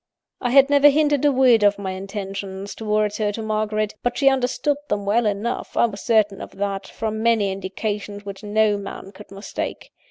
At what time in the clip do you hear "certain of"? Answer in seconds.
6.01-6.57